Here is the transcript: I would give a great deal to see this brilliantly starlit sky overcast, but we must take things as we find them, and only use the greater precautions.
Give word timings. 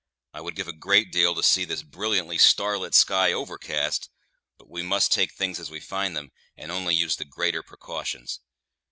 I 0.33 0.41
would 0.41 0.55
give 0.55 0.67
a 0.67 0.73
great 0.73 1.11
deal 1.11 1.35
to 1.35 1.43
see 1.43 1.63
this 1.63 1.83
brilliantly 1.83 2.39
starlit 2.39 2.95
sky 2.95 3.31
overcast, 3.31 4.09
but 4.57 4.67
we 4.67 4.81
must 4.81 5.11
take 5.11 5.31
things 5.35 5.59
as 5.59 5.69
we 5.69 5.79
find 5.79 6.17
them, 6.17 6.31
and 6.57 6.71
only 6.71 6.95
use 6.95 7.17
the 7.17 7.23
greater 7.25 7.61
precautions. 7.61 8.39